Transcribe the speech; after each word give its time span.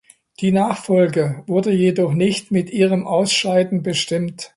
Die 0.39 0.51
Nachfolge 0.51 1.43
wurde 1.45 1.69
jedoch 1.69 2.11
nicht 2.13 2.49
mit 2.49 2.71
ihrem 2.71 3.05
Ausscheiden 3.05 3.83
bestimmt. 3.83 4.49